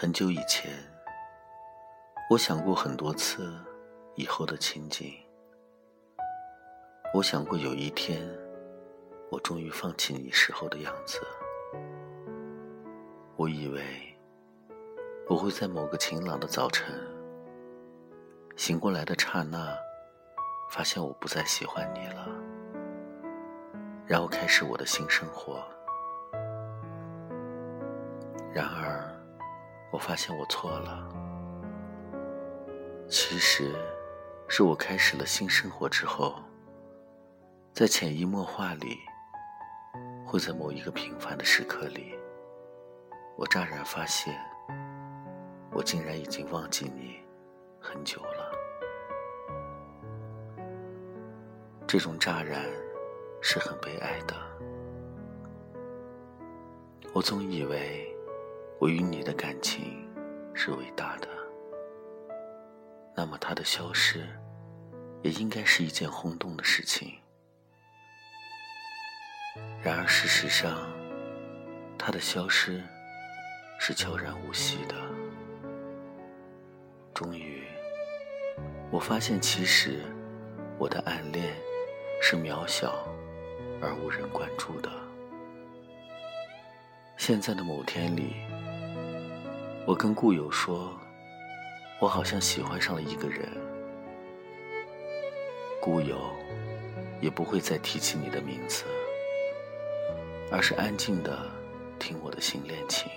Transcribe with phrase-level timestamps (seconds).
[0.00, 0.70] 很久以前，
[2.30, 3.52] 我想过很多次
[4.14, 5.12] 以后的情景。
[7.12, 8.22] 我想过有一天，
[9.28, 11.20] 我终于放弃你时候的样子。
[13.34, 13.82] 我以为
[15.26, 16.94] 我会在某个晴朗的早晨
[18.54, 19.76] 醒过来的刹那，
[20.70, 22.28] 发现我不再喜欢你了，
[24.06, 25.60] 然后开始我的新生活。
[28.54, 29.17] 然而。
[29.90, 31.08] 我发现我错了，
[33.08, 33.74] 其实
[34.46, 36.34] 是我开始了新生活之后，
[37.72, 38.98] 在潜移默化里，
[40.26, 42.14] 会在某一个平凡的时刻里，
[43.36, 44.38] 我乍然发现，
[45.72, 47.18] 我竟然已经忘记你
[47.80, 48.52] 很久了。
[51.86, 52.62] 这种乍然
[53.40, 54.34] 是很悲哀的，
[57.14, 58.14] 我总以为。
[58.80, 60.08] 我与你的感情
[60.54, 61.26] 是伟大的，
[63.16, 64.24] 那么它的消失
[65.20, 67.12] 也应该是一件轰动的事情。
[69.82, 70.88] 然而事实上，
[71.98, 72.80] 它的消失
[73.80, 74.94] 是悄然无息的。
[77.12, 77.64] 终于，
[78.92, 79.98] 我发现其实
[80.78, 81.52] 我的暗恋
[82.22, 83.04] 是渺小
[83.82, 84.88] 而无人关注的。
[87.16, 88.36] 现在的某天里。
[89.88, 90.92] 我跟故友说，
[91.98, 93.48] 我好像喜欢上了一个人。
[95.80, 96.18] 故友
[97.22, 98.84] 也不会再提起你的名字，
[100.52, 101.50] 而是安静的
[101.98, 103.10] 听我的新恋情。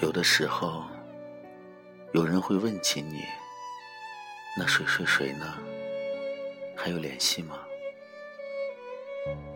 [0.00, 0.84] 有的时候，
[2.12, 3.24] 有人会问起你，
[4.56, 5.58] 那谁谁谁呢？
[6.76, 7.58] 还有联系吗？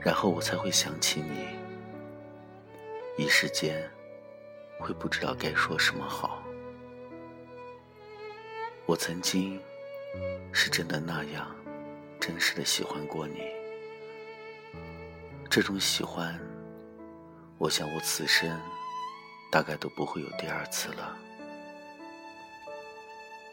[0.01, 1.47] 然后我才会想起你，
[3.17, 3.89] 一时间
[4.79, 6.43] 会不知道该说什么好。
[8.85, 9.61] 我曾经
[10.53, 11.55] 是真的那样
[12.21, 13.43] 真实的喜欢过你，
[15.49, 16.37] 这种喜欢，
[17.59, 18.61] 我想我此生。
[19.57, 21.17] 大概都不会有第二次了。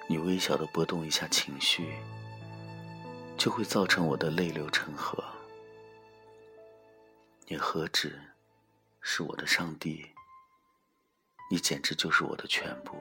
[0.06, 1.96] 你微小的波动一下情绪，
[3.38, 5.24] 就会造成我的泪流成河。
[7.48, 8.20] 你何止
[9.00, 10.06] 是我的上帝？
[11.50, 12.98] 你简直就是我的全部。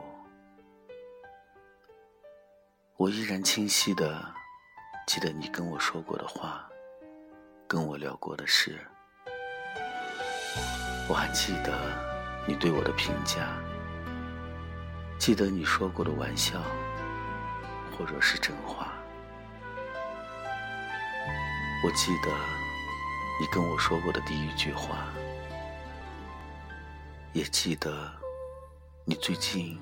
[2.97, 4.33] 我依然清晰的
[5.09, 6.71] 记得你跟我说过的话，
[7.67, 8.79] 跟我聊过的事。
[11.09, 12.12] 我还记得。
[12.47, 13.57] 你对我的评价，
[15.17, 16.61] 记得你说过的玩笑，
[17.97, 18.93] 或者是真话。
[21.85, 22.31] 我记得
[23.41, 25.07] 你跟我说过的第一句话，
[27.33, 28.11] 也记得
[29.05, 29.81] 你最近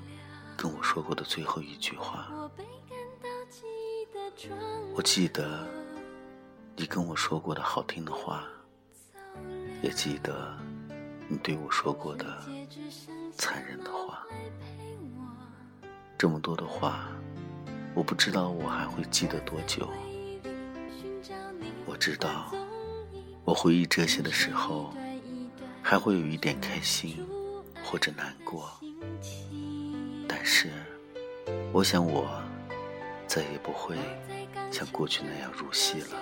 [0.57, 2.29] 跟我说过的最后一句话。
[4.95, 5.67] 我记得
[6.77, 8.45] 你跟我说过的好听的话，
[9.83, 10.55] 也记得。
[11.33, 12.27] 你对我说过的
[13.39, 14.27] 残忍的话，
[16.19, 17.07] 这么多的话，
[17.95, 19.89] 我不知道我还会记得多久。
[21.87, 22.53] 我知道，
[23.45, 24.93] 我回忆这些的时候，
[25.81, 27.25] 还会有一点开心
[27.85, 28.69] 或者难过。
[30.27, 30.69] 但是，
[31.71, 32.43] 我想我
[33.29, 33.97] 再也不会
[34.69, 36.19] 像过去那样入戏了。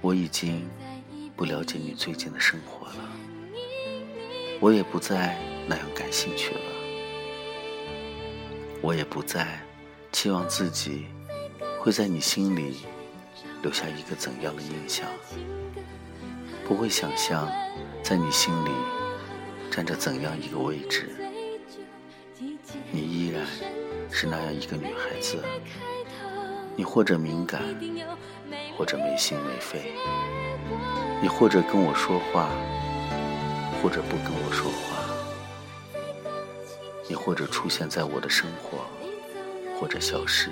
[0.00, 0.68] 我已经。
[1.40, 2.96] 不了解你最近的生活了，
[4.60, 6.60] 我也不再那样感兴趣了。
[8.82, 9.58] 我也不再
[10.12, 11.06] 期望自己
[11.78, 12.80] 会在你心里
[13.62, 15.06] 留下一个怎样的印象，
[16.68, 17.50] 不会想象
[18.02, 18.70] 在你心里
[19.70, 21.08] 占着怎样一个位置。
[22.92, 23.46] 你依然
[24.10, 25.42] 是那样一个女孩子，
[26.76, 27.62] 你或者敏感，
[28.76, 29.94] 或者没心没肺。
[31.22, 32.48] 你或者跟我说话，
[33.82, 34.96] 或者不跟我说话；
[37.08, 38.86] 你或者出现在我的生活，
[39.78, 40.50] 或者消失。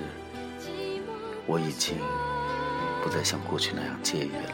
[1.47, 1.97] 我已经
[3.03, 4.53] 不再像过去那样介意了。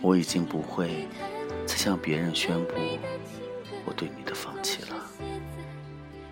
[0.00, 1.06] 我已经不会
[1.64, 2.74] 再向别人宣布
[3.84, 4.96] 我对你的放弃了。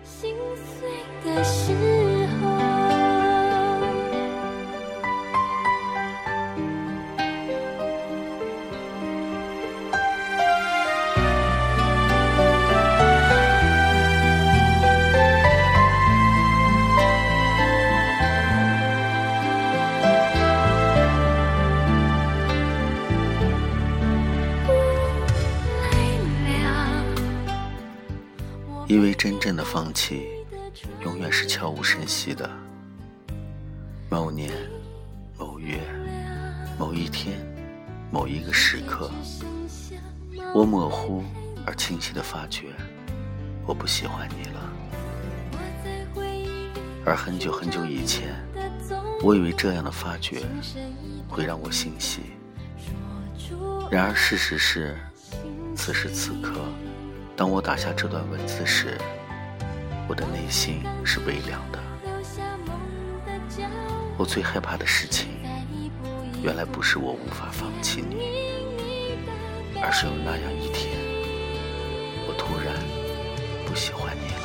[0.03, 0.89] 心碎
[1.23, 1.41] 的
[29.17, 30.27] 真正的放弃，
[31.03, 32.47] 永远是悄无声息的。
[34.11, 34.53] 某年
[35.35, 35.79] 某月
[36.77, 37.39] 某一天
[38.11, 39.09] 某一个时刻，
[40.53, 41.23] 我模糊
[41.65, 42.67] 而清晰的发觉，
[43.65, 44.71] 我不喜欢你了。
[47.03, 48.35] 而很久很久以前，
[49.23, 50.43] 我以为这样的发觉
[51.27, 52.21] 会让我欣喜。
[53.89, 54.95] 然而事实是，
[55.75, 56.61] 此时此刻，
[57.37, 58.97] 当我打下这段文字时，
[60.09, 61.77] 我的内心是微凉的。
[64.17, 65.27] 我最害怕的事情，
[66.41, 68.15] 原来不是我无法放弃你，
[69.79, 70.97] 而是有那样一天，
[72.27, 72.73] 我突然
[73.67, 74.41] 不喜欢你了。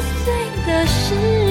[0.00, 0.34] 碎
[0.66, 1.45] 的诗。